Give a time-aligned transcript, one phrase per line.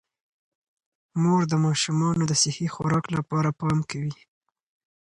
[1.21, 4.15] مور د ماشومانو د صحي خوراک لپاره پام کوي